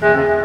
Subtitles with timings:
[0.00, 0.37] 哎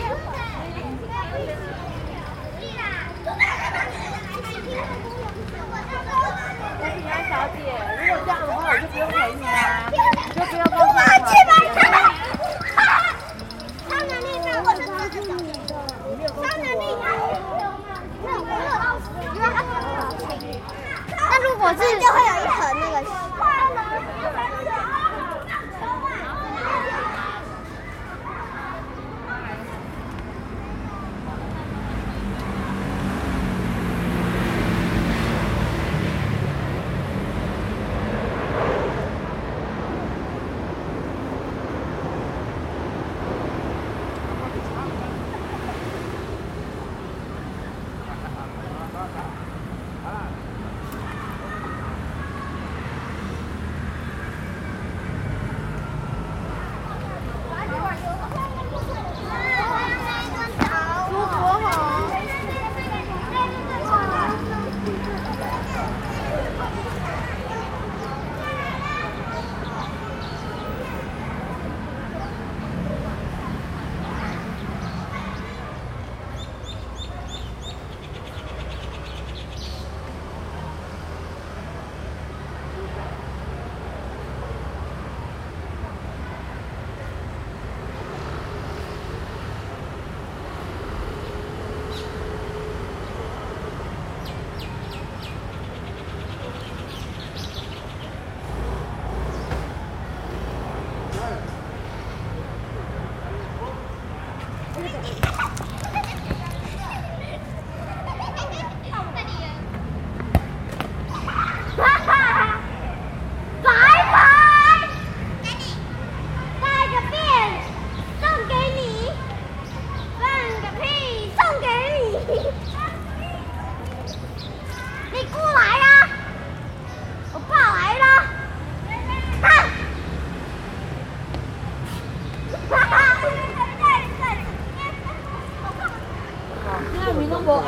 [0.00, 0.29] Bye.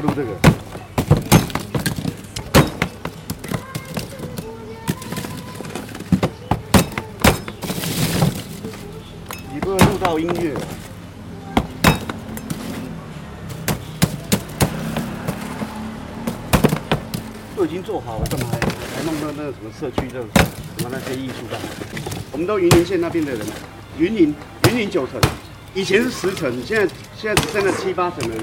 [0.00, 0.30] 录这个？
[9.52, 10.54] 你不能录到音乐。
[17.54, 18.58] 都已经做好了，干嘛还
[18.96, 21.56] 还弄到那个什么社区的什那些艺术吧
[22.32, 23.40] 我们都云林县那边的人
[23.98, 24.34] 云林
[24.68, 25.20] 云林九层
[25.74, 28.36] 以前是十层现在现在只剩了七八层了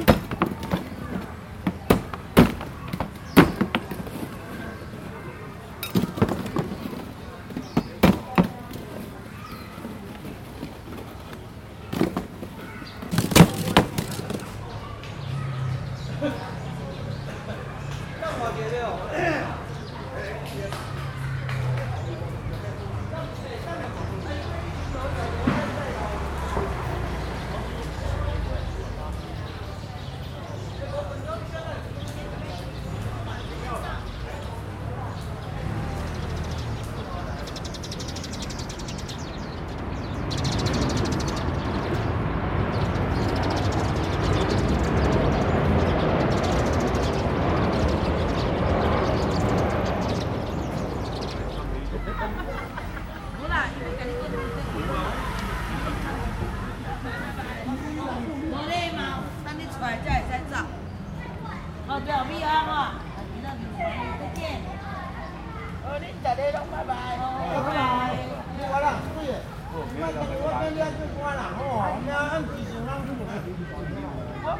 [18.21, 18.91] 干嘛别这样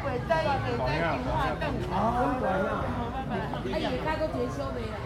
[0.02, 1.30] 袂知，袂知电话
[1.60, 1.92] 更好。
[3.70, 4.96] 哎，而家都结束未啦？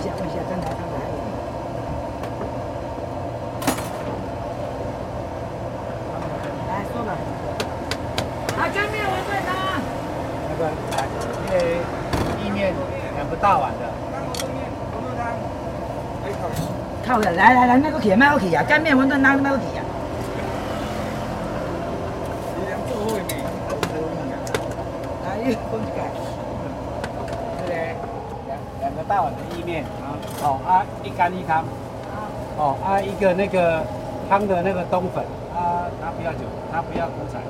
[0.00, 0.82] 一下，问一下，刚才刚才？
[6.68, 7.12] 来说吧。
[8.56, 9.52] 啊，干面我最拿。
[10.48, 10.60] 那个，
[11.44, 11.54] 因为
[12.42, 12.72] 意面
[13.16, 13.80] 两个大碗的。
[17.06, 19.60] 靠的，来来来，那个铁麦克啊，干面馄饨拿麦克啊。
[27.68, 27.94] 来，
[28.96, 31.64] 个大碗的意面啊，好啊，一干一汤，
[32.56, 33.82] 哦啊，一个那个
[34.28, 37.40] 汤的那个冬粉啊，它不要酒，它不要苦菜，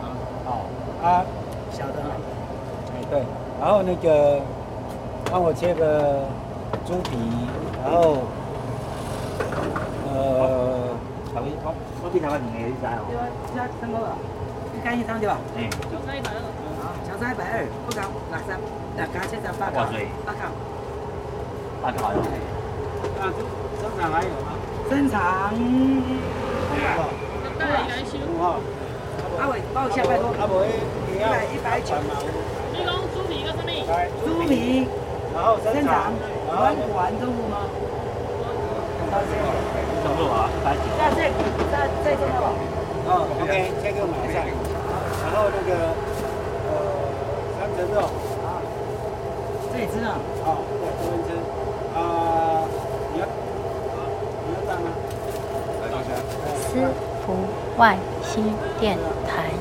[0.00, 0.14] 啊，
[0.46, 0.62] 好
[1.02, 1.24] 啊，
[1.72, 1.94] 小的，
[2.94, 3.24] 哎对，
[3.60, 4.40] 然后那个
[5.28, 6.22] 帮我切个
[6.86, 7.18] 猪皮，
[7.82, 8.18] 然后
[10.14, 10.94] 呃，
[11.34, 11.74] 炒一炒，
[12.04, 13.02] 我比台湾便宜一些哦。
[13.10, 13.26] 对啊，
[13.56, 13.98] 加三个，
[14.78, 15.36] 一干一汤对吧？
[15.58, 15.68] 哎。
[15.90, 16.20] 小菜一
[17.18, 17.24] 百二。
[17.24, 18.48] 好，小菜一百二，不高，六三，
[18.96, 19.76] 六加七十八块。
[20.24, 20.40] 八块。
[21.82, 22.20] 八块哦。
[23.20, 23.32] 啊，
[23.80, 24.48] 生肠还有吗？
[24.90, 25.16] 生肠。
[27.58, 28.12] 对，来修。
[29.38, 30.28] 阿伟，帮我下拜托。
[30.38, 30.80] 阿伟，
[31.12, 31.94] 一百一百九。
[32.72, 33.70] 你讲猪皮跟什么？
[34.24, 34.86] 猪皮，
[35.34, 36.12] 然后生肠。
[36.48, 37.64] 完完中午吗？
[40.04, 40.84] 中午啊，一百九。
[40.98, 41.72] 那这这
[42.04, 42.44] 这这个。
[43.08, 44.34] 哦，OK，这个马上。
[45.22, 45.70] 然后那个
[46.66, 46.74] 呃
[47.76, 48.00] 三层肉。
[48.00, 48.64] 啊。
[49.70, 50.16] 这里吃啊？
[50.42, 51.28] 好，在这边吃。
[51.94, 52.64] 啊，
[53.12, 54.00] 你要啊，
[54.46, 54.88] 你要站吗？
[55.82, 56.08] 来多少？
[56.56, 56.80] 思
[57.26, 57.26] 福
[57.76, 58.96] 外星电
[59.28, 59.52] 台。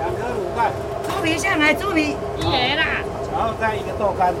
[0.00, 0.72] 两颗卤蛋。
[1.08, 2.16] 猪皮下来，猪皮。
[2.38, 2.84] 一爷啦。
[3.32, 4.34] 然后再一个豆干。